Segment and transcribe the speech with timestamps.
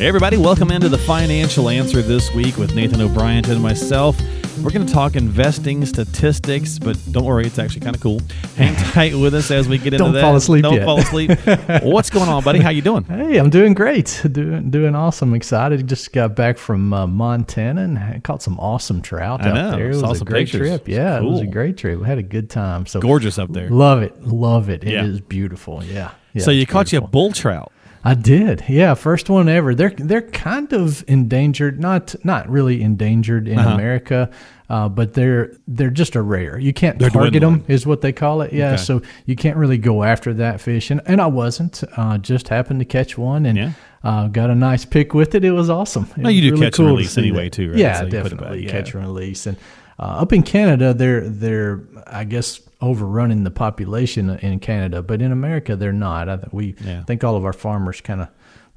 [0.00, 4.18] Hey, everybody, welcome into the Financial Answer this week with Nathan O'Brien and myself.
[4.62, 8.18] We're going to talk investing statistics, but don't worry, it's actually kind of cool.
[8.56, 10.04] Hang tight with us as we get into that.
[10.04, 10.22] Don't that.
[10.22, 10.84] fall asleep Don't yet.
[10.86, 11.38] fall asleep.
[11.82, 12.60] What's going on, buddy?
[12.60, 13.04] How you doing?
[13.04, 14.22] Hey, I'm doing great.
[14.32, 15.34] Doing doing awesome.
[15.34, 15.86] Excited.
[15.86, 19.70] Just got back from uh, Montana and caught some awesome trout I out know.
[19.72, 19.90] there.
[19.90, 20.66] It was a great pictures.
[20.66, 20.88] trip.
[20.88, 22.00] Yeah, it was a great trip.
[22.00, 22.86] We had a good time.
[22.86, 23.68] So Gorgeous up there.
[23.68, 24.18] Love it.
[24.26, 24.82] Love it.
[24.82, 25.24] It is Yeah.
[25.28, 25.84] beautiful.
[25.84, 26.12] Yeah.
[26.32, 27.70] yeah so you caught you a bull trout.
[28.02, 28.64] I did.
[28.68, 29.74] Yeah, first one ever.
[29.74, 33.74] They're they're kind of endangered, not not really endangered in Uh-huh.
[33.74, 34.30] America,
[34.70, 36.58] uh, but they're they're just a rare.
[36.58, 37.58] You can't They're target dwindling.
[37.58, 38.52] them, is what they call it.
[38.54, 38.76] Yeah, Okay.
[38.82, 41.82] so you can't really go after that fish, and, and I wasn't.
[41.96, 43.58] Uh, just happened to catch one and.
[43.58, 43.72] Yeah.
[44.02, 45.44] Uh, got a nice pick with it.
[45.44, 46.06] It was awesome.
[46.16, 47.52] It No, you do catch and release anyway, that.
[47.52, 47.78] too, right?
[47.78, 49.46] Yeah, So you put it back, definitely catch and release.
[49.46, 49.58] And
[50.00, 55.30] uh, up in Canada, they're they're I guess overrunning the population in Canada, but in
[55.32, 56.28] America they're not.
[56.28, 57.04] I think we Yeah.
[57.04, 58.28] think all of our farmers kind of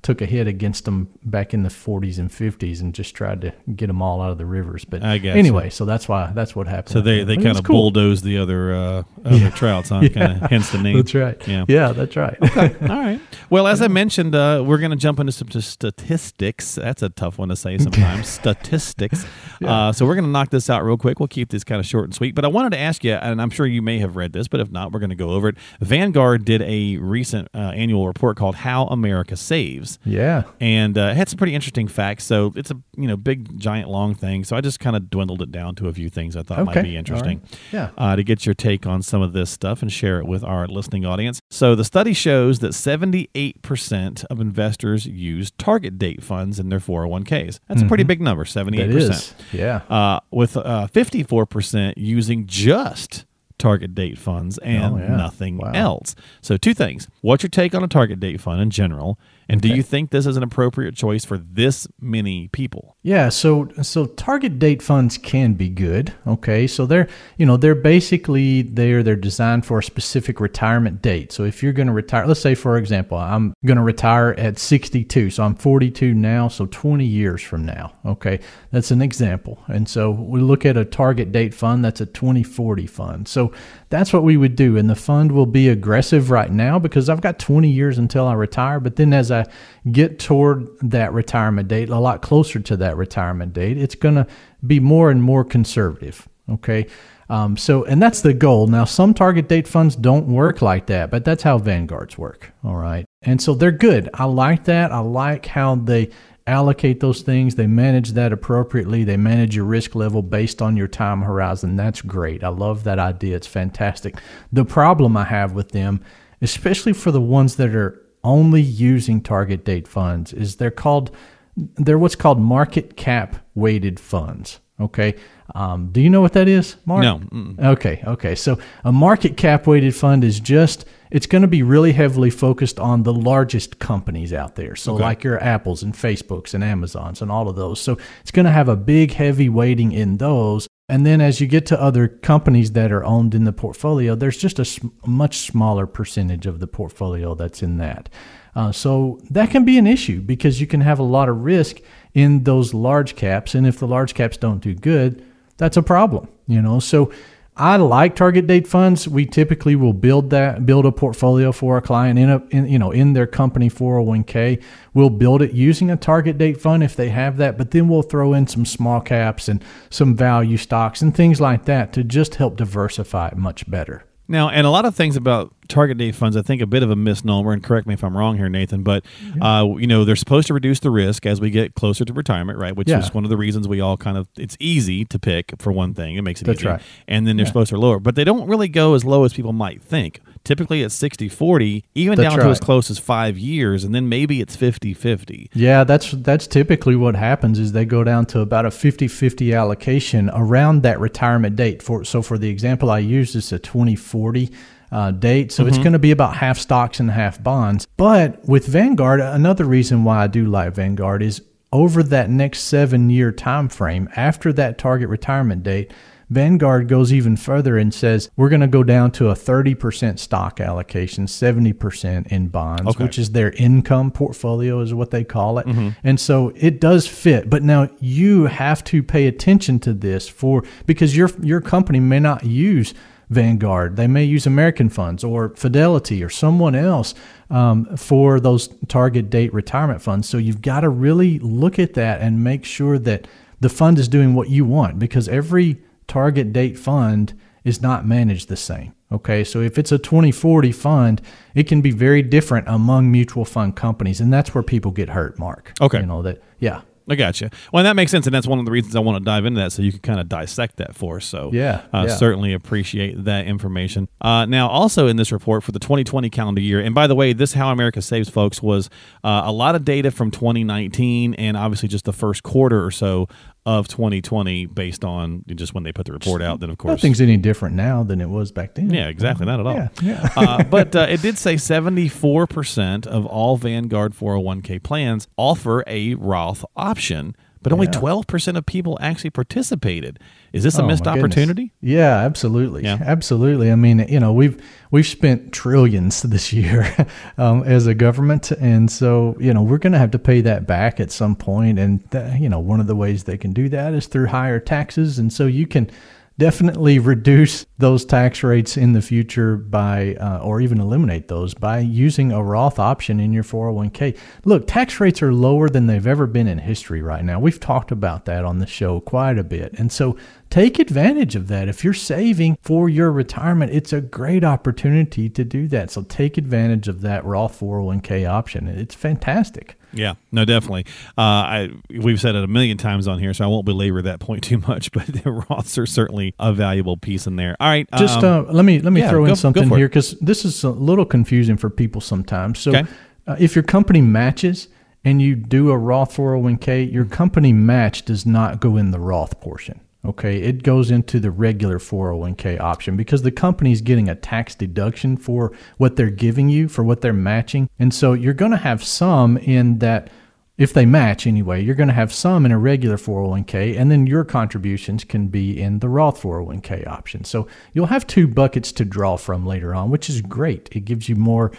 [0.04, 3.54] took a hit against them back in the 40s and 50s and just tried to
[3.74, 4.84] get them all out of the rivers.
[4.84, 6.94] But anyway, so that's why that's what happened.
[6.94, 7.92] So they, they kind of cool.
[7.92, 10.02] bulldozed the other uh, other trouts, huh?
[10.14, 10.98] Kind of hence the name.
[10.98, 11.48] That's right.
[11.48, 11.66] Yeah.
[11.70, 12.38] Yeah, that's right.
[12.42, 12.76] okay.
[12.82, 13.22] All right.
[13.50, 16.76] Well, as I mentioned, uh, we're going to jump into some statistics.
[16.76, 18.28] That's a tough one to say sometimes.
[18.28, 19.26] statistics.
[19.64, 21.20] Uh, so we're going to knock this out real quick.
[21.20, 22.36] We'll keep this kind of short and sweet.
[22.36, 24.60] But I wanted to ask you, and I'm sure you may have read this, but
[24.60, 25.56] if not, we're going to go over it.
[25.80, 30.44] Vanguard did a recent uh, annual report called "How America Saves." Yeah.
[30.60, 32.24] and uh, it had some pretty interesting facts.
[32.24, 34.44] So it's a you know big, giant, long thing.
[34.44, 36.82] So I just kind of dwindled it down to a few things I thought might
[36.84, 37.40] be interesting.
[37.40, 37.60] Right.
[37.72, 37.90] Yeah.
[37.98, 40.68] Uh, to get your take on some of this stuff and share it with our
[40.68, 41.40] listening audience.
[41.50, 47.60] So the study shows that 78% of investors use target date funds in their 401ks.
[47.68, 49.34] That's a pretty big number, 78%.
[49.52, 49.82] Yeah.
[49.90, 53.26] Uh, with uh, 54% using just
[53.60, 55.16] target date funds and Oh, yeah.
[55.16, 55.72] nothing Wow.
[55.74, 56.16] else.
[56.42, 57.08] So, two things.
[57.22, 59.18] What's your take on a target date fund in general?
[59.50, 62.98] And do you think this is an appropriate choice for this many people?
[63.04, 66.14] Yeah, so so target date funds can be good.
[66.26, 71.32] Okay, so they're you know they're basically they're they're designed for a specific retirement date.
[71.32, 74.58] So if you're going to retire, let's say for example, I'm going to retire at
[74.58, 77.94] 62, so I'm 42 now, so 20 years from now.
[78.06, 78.40] Okay,
[78.72, 79.64] that's an example.
[79.68, 83.28] And so we look at a target date fund that's a 2040 fund.
[83.28, 83.54] So
[83.94, 87.22] that's what we would do, and the fund will be aggressive right now because I've
[87.22, 88.80] got 20 years until I retire.
[88.80, 89.46] But then as I
[89.92, 94.26] get toward that retirement date, a lot closer to that retirement date, it's going to
[94.66, 96.28] be more and more conservative.
[96.50, 96.88] Okay.
[97.34, 98.68] Um, so, and that's the goal.
[98.68, 102.54] Now, some target date funds don't work like that, but that's how Vanguards work.
[102.64, 103.06] All right.
[103.24, 104.08] And so they're good.
[104.14, 104.92] I like that.
[104.92, 106.12] I like how they
[106.46, 107.56] allocate those things.
[107.56, 109.04] They manage that appropriately.
[109.04, 111.76] They manage your risk level based on your time horizon.
[111.76, 112.44] That's great.
[112.44, 113.36] I love that idea.
[113.36, 114.20] It's fantastic.
[114.52, 116.04] The problem I have with them,
[116.40, 121.10] especially for the ones that are only using target date funds, is they're called
[121.56, 124.60] they're what's called market cap weighted funds.
[124.80, 125.16] Okay.
[125.54, 127.04] Um, do you know what that is, Mark?
[127.04, 127.20] No.
[127.20, 127.60] Mm-mm.
[127.60, 128.34] Okay, okay.
[128.34, 132.80] So a market cap weighted fund is just it's going to be really heavily focused
[132.80, 134.76] on the largest companies out there.
[134.76, 137.80] So like your Apples and Facebooks and Amazons and all of those.
[137.80, 140.68] So it's going to have a big heavy weighting in those.
[140.90, 144.38] And then as you get to other companies that are owned in the portfolio, there's
[144.38, 148.10] just a sm- much smaller percentage of the portfolio that's in that.
[148.56, 151.80] Uh, so that can be an issue because you can have a lot of risk
[152.14, 153.56] in those large caps.
[153.56, 155.24] And if the large caps don't do good,
[155.58, 156.80] that's a problem, you know.
[156.80, 157.12] So
[157.56, 159.08] I like target date funds.
[159.08, 162.80] We typically will build that, build a portfolio for a client in a, in, you
[162.80, 164.62] know, in their company 401k.
[164.96, 168.02] We'll build it using a target date fund if they have that, but then we'll
[168.02, 172.36] throw in some small caps and some value stocks and things like that to just
[172.36, 174.04] help diversify it much better.
[174.28, 176.92] Now, and a lot of things about target date funds, I think a bit of
[176.92, 179.04] a misnomer, and correct me if I'm wrong here, Nathan, but,
[179.42, 182.60] uh, you know, they're supposed to reduce the risk as we get closer to retirement,
[182.60, 182.76] right?
[182.76, 183.00] Which Yeah.
[183.00, 185.94] is one of the reasons we all kind of, it's easy to pick for one
[185.94, 186.16] thing.
[186.16, 186.68] It makes it That's easy.
[186.68, 186.82] right.
[187.08, 189.54] And then they're supposed to lower, but they don't really go as low as people
[189.54, 190.20] might think.
[190.44, 194.10] Typically it's 60 40, even That's down to as close as five years, and then
[194.10, 195.50] maybe it's 50 50.
[195.54, 200.30] Yeah, that's that's typically what happens is they go down to about a 50-50 allocation
[200.34, 201.82] around that retirement date.
[201.82, 204.52] For so for the example I used, it's a 2040
[204.94, 207.88] uh, date, so it's going to be about half stocks and half bonds.
[207.98, 211.42] But with Vanguard, another reason why I do like Vanguard is
[211.72, 215.92] over that next seven year time frame after that target retirement date,
[216.30, 220.60] Vanguard goes even further and says we're going to go down to a 30% stock
[220.60, 223.04] allocation, 70% in bonds, Okay.
[223.04, 225.66] which is their income portfolio, is what they call it.
[226.04, 227.50] And so it does fit.
[227.50, 232.20] But now you have to pay attention to this for because your your company may
[232.20, 232.94] not use
[233.34, 233.96] Vanguard.
[233.96, 237.14] They may use American funds or Fidelity or someone else
[237.50, 240.30] um, for those target date retirement funds.
[240.30, 243.28] So you've got to really look at that and make sure that
[243.60, 247.34] the fund is doing what you want because every target date fund
[247.64, 248.94] is not managed the same.
[249.12, 251.22] Okay, so if it's a 2040 fund,
[251.54, 255.38] it can be very different among mutual fund companies, and that's where people get hurt,
[255.38, 255.72] Mark.
[255.80, 256.00] Okay.
[256.00, 256.82] You know that, yeah.
[257.10, 257.50] I got you.
[257.72, 259.46] Well, and that makes sense, and that's one of the reasons I want to dive
[259.46, 261.26] into that, so you can kind of dissect that for us.
[261.26, 262.16] So, Yeah, uh, yeah.
[262.16, 264.08] certainly appreciate that information.
[264.22, 267.34] Uh, now, also in this report for the 2020 calendar year, and by the way,
[267.34, 268.90] this How America Saves, folks, was
[269.24, 273.28] uh, a lot of data from 2019, and obviously just the first quarter or so
[273.66, 276.60] of 2020, based on just when they put the report out.
[276.60, 278.90] Then, of course, Nothing's any different now than it was back then.
[278.94, 279.46] yeah, exactly.
[279.46, 279.76] Not at all.
[279.76, 280.30] Yeah, yeah.
[280.36, 286.66] uh, but uh, it did say 74% of all Vanguard 401k plans offer a Roth
[286.76, 288.00] option, but only Yeah.
[288.00, 290.20] 12% of people actually participated.
[290.52, 291.32] Is this a Oh, missed my goodness.
[291.34, 291.72] opportunity?
[291.82, 292.84] Yeah, absolutely.
[292.84, 292.98] Yeah.
[293.02, 293.72] Absolutely.
[293.72, 294.62] I mean, you know, we've
[294.92, 296.94] we've spent trillions this year
[297.38, 300.68] um, as a government, and so you know we're going to have to pay that
[300.68, 301.80] back at some point.
[301.80, 304.60] And th- you know, one of the ways they can do that is through higher
[304.60, 305.90] taxes, and so you can
[306.38, 311.80] definitely reduce those tax rates in the future by uh, or even eliminate those by
[311.80, 314.18] using a Roth option in your 401k.
[314.46, 317.40] Look, tax rates are lower than they've ever been in history right now.
[317.40, 319.74] We've talked about that on the show quite a bit.
[319.78, 320.18] And so
[320.50, 321.68] take advantage of that.
[321.68, 325.92] If you're saving for your retirement, it's a great opportunity to do that.
[325.92, 328.68] So take advantage of that Roth 401k option.
[328.68, 329.78] It's fantastic.
[329.94, 330.86] Yeah, no, definitely.
[331.18, 334.20] Uh, I we've said it a million times on here, so I won't belabor that
[334.20, 334.92] point too much.
[334.94, 335.20] But the
[335.50, 337.56] Roths are certainly a valuable piece in there.
[337.60, 339.76] All right, Just um, uh, let me let me yeah, throw in go something it.
[339.78, 342.60] here because this is a little confusing for people sometimes.
[342.60, 342.86] So, Okay.
[343.28, 344.68] uh, if your company matches
[345.06, 349.40] and you do a Roth 401k, your company match does not go in the Roth
[349.42, 349.80] portion.
[350.06, 355.16] Okay, it goes into the regular 401k option because the company's getting a tax deduction
[355.16, 358.84] for what they're giving you for what they're matching, and so you're going to have
[358.84, 360.10] some in that
[360.58, 364.06] if they match anyway, you're going to have some in a regular 401k, and then
[364.06, 367.24] your contributions can be in the Roth 401k option.
[367.24, 370.70] So you'll have two buckets to draw from later on, which is great.
[370.72, 371.52] It gives you more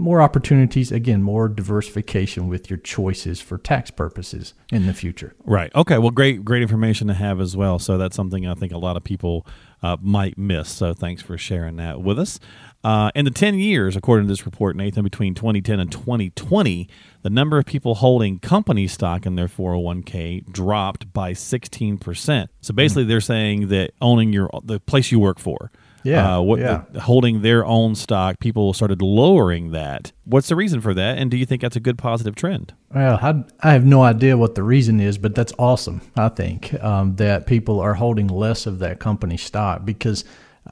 [0.00, 5.34] more opportunities, again, more diversification with your choices for tax purposes in the future.
[5.44, 5.74] Right.
[5.74, 5.98] Okay.
[5.98, 7.78] Well, great, great information to have as well.
[7.78, 9.46] So that's something I think a lot of people
[9.82, 10.70] uh, might miss.
[10.70, 12.40] So thanks for sharing that with us.
[12.84, 16.88] Uh, in the 10 years, according to this report, Nathan, between 2010 and 2020,
[17.22, 22.46] the number of people holding company stock in their 401k dropped by 16%.
[22.60, 25.72] So basically, they're saying that owning your the place you work for,
[26.06, 26.84] Yeah, uh, what yeah.
[27.00, 30.12] holding their own stock, people started lowering that.
[30.24, 31.18] What's the reason for that?
[31.18, 32.74] And do you think that's a good positive trend?
[32.94, 36.00] Well, I, I have no idea what the reason is, but that's awesome.
[36.16, 40.24] I think um, that people are holding less of that company stock because,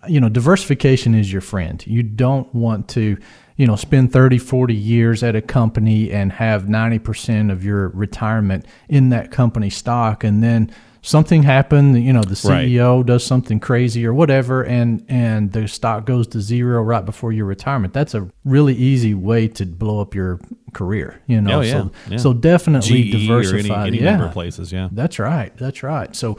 [0.08, 1.84] you know, diversification is your friend.
[1.84, 3.16] You don't want to,
[3.56, 8.66] you know, spend 30, 40 years at a company and have 90% of your retirement
[8.88, 10.70] in that company stock and then
[11.06, 12.66] something happened, you know, the Right.
[12.68, 17.30] CEO does something crazy or whatever and and the stock goes to zero right before
[17.32, 17.92] your retirement.
[17.92, 20.40] That's a really easy way to blow up your
[20.72, 21.58] career, you know.
[21.58, 22.16] Oh, yeah, So yeah.
[22.16, 23.80] so definitely GE diversify.
[23.86, 24.72] any, any yeah, number of places.
[24.72, 24.88] Yeah.
[24.92, 25.56] that's right.
[25.58, 26.16] That's right.
[26.16, 26.38] So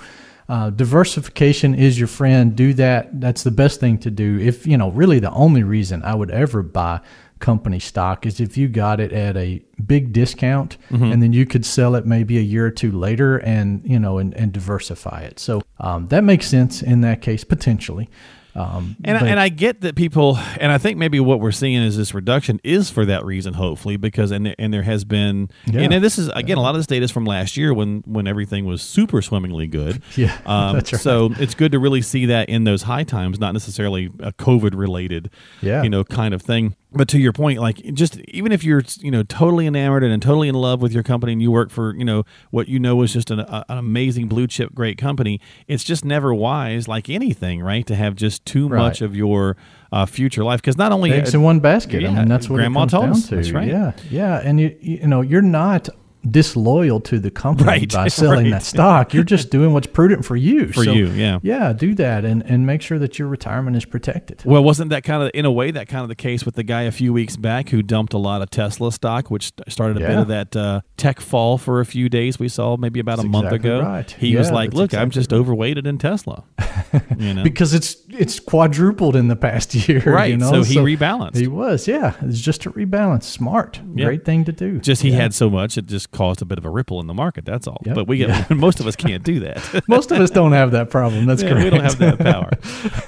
[0.49, 2.55] uh, diversification is your friend.
[2.55, 3.19] Do that.
[3.21, 4.37] That's the best thing to do.
[4.39, 6.99] If you know, really, the only reason I would ever buy
[7.39, 11.03] company stock is if you got it at a big discount Mm-hmm.
[11.11, 14.17] and then you could sell it maybe a year or two later and you know
[14.19, 18.09] and, and diversify it so um, that makes sense in that case potentially
[18.57, 21.75] um, And, but- and I get that people, and I think maybe what we're seeing
[21.83, 25.49] is this reduction is for that reason, hopefully, because and there, and there has been,
[25.65, 25.81] Yeah.
[25.81, 28.27] and this is again a lot of this data is from last year when when
[28.27, 30.01] everything was super swimmingly good.
[30.15, 31.01] Yeah, um, that's right.
[31.01, 34.73] So it's good to really see that in those high times, not necessarily a COVID
[34.73, 35.83] related, Yeah.
[35.83, 36.77] you know, kind of thing.
[36.95, 40.47] But to your point, like just even if you're you know totally enamored and totally
[40.47, 43.11] in love with your company and you work for you know what you know is
[43.13, 47.61] just an, a, an amazing blue chip great company, it's just never wise, like anything,
[47.61, 48.79] right, to have just too Right.
[48.79, 49.57] much of your
[49.91, 52.03] uh, future life because not only eggs in one basket.
[52.03, 53.27] I Yeah, mean, that's what Grandma told us.
[53.29, 53.35] to.
[53.35, 53.67] That's right.
[53.67, 55.89] Yeah, yeah, and you you know you're not
[56.29, 58.51] disloyal to the company Right, by selling right.
[58.51, 59.13] that stock.
[59.13, 60.67] You're just doing what's prudent for you.
[60.67, 61.39] For So, you, yeah.
[61.43, 64.41] Yeah, do that and, and make sure that your retirement is protected.
[64.45, 66.63] Well, wasn't that kind of, in a way, that kind of the case with the
[66.63, 69.99] guy a few weeks back who dumped a lot of Tesla stock, which started a
[70.01, 73.25] bit of that uh, tech fall for a few days we saw maybe about That's
[73.27, 73.81] a month exactly ago.
[73.81, 74.11] right.
[74.11, 76.43] He was like, "Look, I'm exactly just overweighted in Tesla."
[77.17, 80.01] you know, Because it's it's quadrupled in the past year.
[80.05, 80.51] Right, You know?
[80.51, 81.37] so he rebalanced.
[81.37, 82.13] He was, yeah.
[82.21, 83.23] It's just a rebalance.
[83.23, 83.81] Smart.
[83.93, 84.05] Yeah.
[84.05, 84.79] Great thing to do.
[84.79, 85.17] just he Yeah.
[85.17, 87.45] had so much, it just caused a bit of a ripple in the market.
[87.45, 87.81] That's all.
[87.85, 87.95] Yep.
[87.95, 89.83] But we get most of us can't do that.
[89.87, 91.25] Most of us don't have that problem.
[91.25, 91.63] That's Yeah, correct.
[91.65, 92.49] we don't have that power.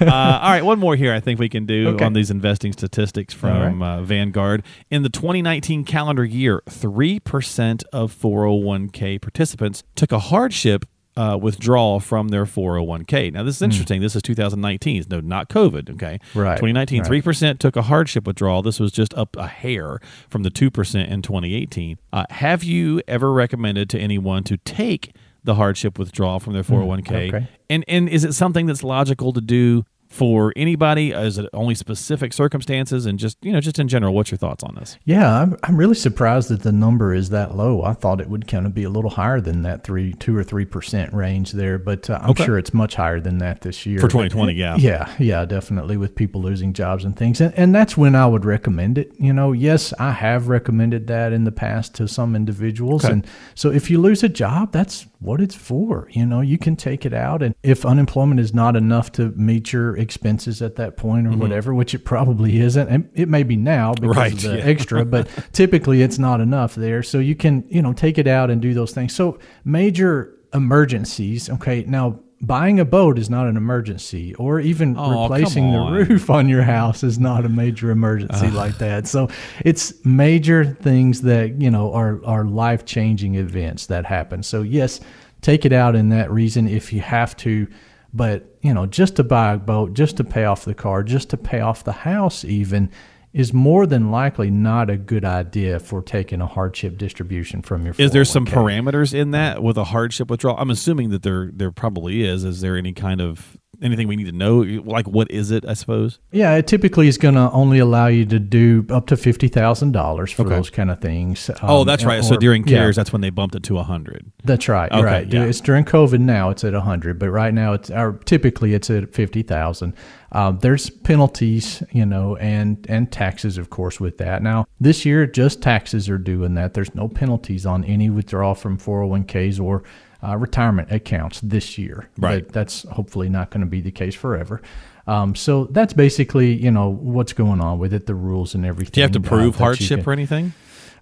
[0.08, 1.12] uh, all right, one more here.
[1.12, 2.04] I think we can do Okay.
[2.04, 4.62] on these investing statistics from uh, Vanguard.
[4.90, 10.84] In the 2019 calendar year, three percent of 401k participants took a hardship.
[11.18, 13.32] Uh, withdrawal from their 401k.
[13.32, 14.00] Now, this is interesting.
[14.00, 15.06] This is 2019.
[15.10, 15.90] No, not COVID.
[15.94, 16.20] Okay.
[16.32, 16.38] Hmm.
[16.38, 17.24] Right, 2019, right.
[17.24, 18.62] 3% took a hardship withdrawal.
[18.62, 19.98] This was just up a hair
[20.28, 21.98] from the 2% in 2018.
[22.12, 27.08] Uh, have you ever recommended to anyone to take the hardship withdrawal from their 401k?
[27.30, 27.48] Hmm, okay.
[27.68, 31.10] And and is it something that's logical to do for anybody?
[31.12, 33.06] Is it only specific circumstances?
[33.06, 34.98] And just you know, just in general, what's your thoughts on this?
[35.04, 37.82] Yeah, I'm, I'm really surprised that the number is that low.
[37.82, 40.42] I thought it would kind of be a little higher than that three, two or
[40.42, 42.44] three percent range there, but uh, I'm Okay.
[42.44, 44.76] sure it's much higher than that this year For But- 2020, yeah.
[44.76, 48.44] yeah, yeah, definitely with people losing jobs and things, and and that's when I would
[48.44, 49.12] recommend it.
[49.18, 53.12] You know, yes, I have recommended that in the past to some individuals, Okay.
[53.12, 56.08] and so if you lose a job, that's what it's for.
[56.10, 59.72] You know, you can take it out, and if unemployment is not enough to meet
[59.72, 61.40] your expenses at that point or mm-hmm.
[61.40, 64.64] whatever, which it probably isn't, and it may be now because Right, of the yeah.
[64.64, 67.02] extra, but typically it's not enough there.
[67.02, 69.14] So you can, you know, take it out and do those things.
[69.14, 75.22] So major emergencies, okay, now buying a boat is not an emergency or even Oh,
[75.22, 79.06] replacing the roof on your house is not a major emergency like that.
[79.06, 79.28] So
[79.64, 84.42] it's major things that, you know, are are life-changing events that happen.
[84.42, 85.00] So yes,
[85.40, 87.66] take it out in that reason if you have to,
[88.14, 91.30] but you know, just to buy a boat, just to pay off the car, just
[91.30, 92.90] to pay off the house even
[93.32, 97.94] is more than likely not a good idea for taking a hardship distribution from your
[97.98, 100.56] Is there some oh parameters in that with a hardship withdrawal?
[100.58, 102.44] I'm assuming that there there probably is.
[102.44, 104.58] Is there any kind of anything we need to know?
[104.58, 105.64] Like, what is it?
[105.66, 106.18] I suppose.
[106.32, 109.92] Yeah, it typically is going to only allow you to do up to fifty thousand
[109.92, 110.54] dollars for Okay.
[110.54, 111.50] those kind of things.
[111.62, 112.22] oh, Um, that's right.
[112.24, 114.30] so or- during yeah, CARES, that's when they bumped it to hundred.
[114.44, 114.90] that's right.
[114.90, 115.32] Okay, right.
[115.32, 115.44] yeah.
[115.44, 116.50] It's during COVID now.
[116.50, 119.94] It's at hundred, but right now it's or typically it's at fifty thousand.
[120.30, 124.42] Um, there's penalties, you know, and and taxes, of course, with that.
[124.42, 126.74] Now this year, just taxes are doing that.
[126.74, 129.82] There's no penalties on any withdrawal from 401ks or
[130.22, 132.08] uh, retirement accounts this year.
[132.18, 132.44] Right.
[132.44, 134.60] But that's hopefully not going to be the case forever.
[135.06, 138.92] Um, so that's basically, you know, what's going on with it, the rules and everything.
[138.92, 140.52] Do you have to uh, prove you hardship can- or anything?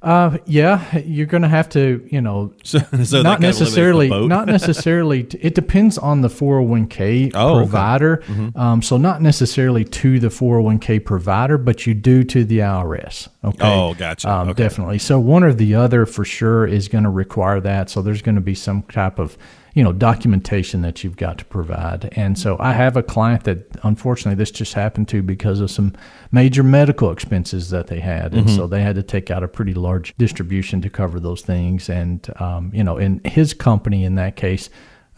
[0.03, 4.09] uh, yeah, you're going to have to, you know, So, so not eliminates the necessarily,
[4.29, 5.23] not necessarily.
[5.41, 7.59] It depends on the 401k Oh, okay.
[7.65, 8.23] provider.
[8.55, 13.27] Um, so not necessarily to the 401k provider, but you do to the IRS.
[13.47, 13.59] Okay.
[13.63, 14.31] Oh, gotcha.
[14.31, 14.63] Um, Okay.
[14.65, 14.99] Definitely.
[14.99, 17.89] So one or the other for sure is going to require that.
[17.91, 19.39] So there's going to be some type of
[19.75, 22.09] you know documentation that you've got to provide.
[22.17, 25.93] And so I have a client that unfortunately this just happened to because of some
[26.33, 28.57] major medical expenses that they had, and Mm-hmm.
[28.57, 31.89] so they had to take out a pretty large distribution to cover those things.
[31.91, 34.69] And um, you know, in his company in that case.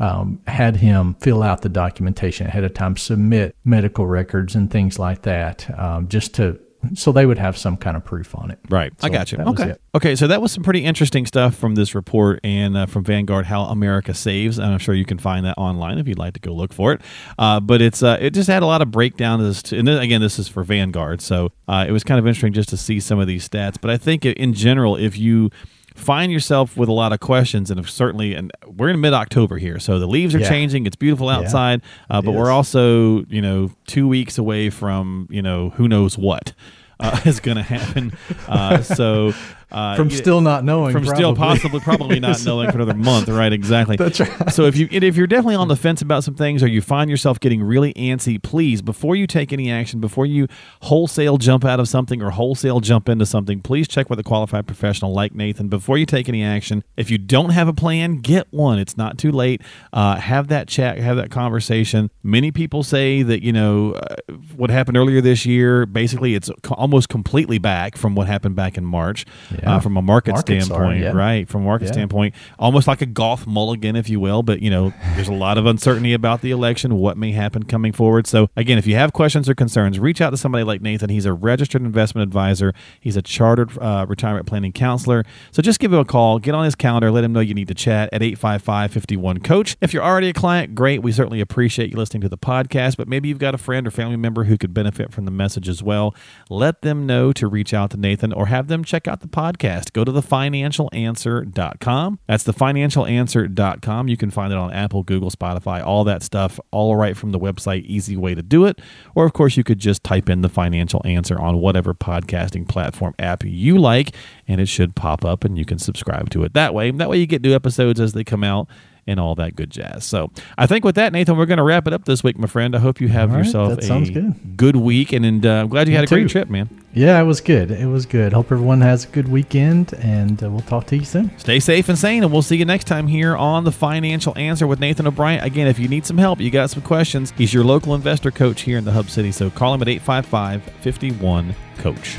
[0.00, 4.96] Um, had him fill out the documentation ahead of time, submit medical records and things
[4.96, 6.60] like that, um, just to
[6.94, 8.58] so they would have some kind of proof on it.
[8.70, 8.92] Right.
[9.02, 9.38] I got you.
[9.38, 9.74] Okay.
[9.94, 10.16] Okay.
[10.16, 13.62] So that was some pretty interesting stuff from this report and uh, from Vanguard, How
[13.64, 14.58] America Saves.
[14.58, 16.92] And I'm sure you can find that online if you'd like to go look for
[16.92, 17.00] it.
[17.38, 20.00] Uh, but it's uh, it just had a lot of breakdown as to, and then,
[20.00, 21.20] again, this is for Vanguard.
[21.20, 23.76] So uh, it was kind of interesting just to see some of these stats.
[23.80, 25.50] But I think in general, if you
[25.98, 29.98] find yourself with a lot of questions and certainly and we're in mid-october here so
[29.98, 30.48] the leaves are Yeah.
[30.48, 35.26] changing it's beautiful outside uh, but It we're also you know two weeks away from
[35.30, 36.52] you know who knows what
[37.00, 38.12] uh, is going to happen
[38.48, 39.32] uh, so
[39.70, 43.52] uh, From still not knowing, from still possibly probably not knowing for another month right
[43.52, 43.96] exactly.
[43.98, 44.52] That's right.
[44.52, 47.10] so if you if you're definitely on the fence about some things or you find
[47.10, 50.46] yourself getting really antsy please before you take any action before you
[50.82, 54.66] wholesale jump out of something or wholesale jump into something please check with a qualified
[54.66, 56.82] professional like nathan before you take any action.
[56.96, 58.78] If you don't have a plan get one.
[58.78, 59.62] It's not too late.
[59.92, 62.10] Uh, have that chat have that conversation.
[62.22, 64.16] Many people say that you know uh,
[64.56, 68.84] what happened earlier this year basically it's almost completely back from what happened back in
[68.84, 69.24] march
[69.64, 71.12] uh, from a market Markets are, standpoint, yeah.
[71.12, 71.48] right?
[71.48, 71.92] From a market Yeah.
[71.92, 74.42] standpoint, almost like a golf mulligan, if you will.
[74.42, 77.92] But you know, there's a lot of uncertainty about the election, what may happen coming
[77.92, 78.26] forward.
[78.26, 81.10] So again, if you have questions or concerns, reach out to somebody like Nathan.
[81.10, 82.72] He's a registered investment advisor.
[83.00, 85.24] He's a chartered uh, retirement planning counselor.
[85.50, 87.68] So just give him a call, get on his calendar, let him know you need
[87.68, 89.76] to chat at 855-51 coach.
[89.80, 91.02] If you're already a client, great.
[91.02, 93.90] We certainly appreciate you listening to the podcast, but maybe you've got a friend or
[93.90, 96.14] family member who could benefit from the message as well.
[96.50, 99.47] Let them know to reach out to Nathan or have them check out the podcast.
[99.56, 102.18] Go to thefinancialanswer.com.
[102.26, 104.08] That's thefinancialanswer.com.
[104.08, 107.38] You can find it on Apple, Google, Spotify, all that stuff, all right from the
[107.38, 107.84] website.
[107.84, 108.80] Easy way to do it.
[109.14, 113.14] Or, of course, you could just type in the financial answer on whatever podcasting platform
[113.18, 114.14] app you like,
[114.46, 116.90] and it should pop up and you can subscribe to it that way.
[116.90, 118.68] That way, you get new episodes as they come out
[119.08, 120.04] and all that good jazz.
[120.04, 122.46] So I think with that, Nathan, we're going to wrap it up this week, my
[122.46, 122.76] friend.
[122.76, 124.56] I hope you have right, yourself a good.
[124.56, 126.68] good week, and, and uh, I'm glad you had a great trip, man.
[126.92, 127.70] Yeah, it was good.
[127.70, 128.32] It was good.
[128.32, 131.36] Hope everyone has a good weekend, and uh, we'll talk to you soon.
[131.38, 134.66] Stay safe and sane, and we'll see you next time here on The Financial Answer
[134.66, 135.42] with Nathan O'Brien.
[135.42, 138.62] Again, if you need some help, you got some questions, he's your local investor coach
[138.62, 139.32] here in the Hub City.
[139.32, 142.18] So call him at 855 51 Coach.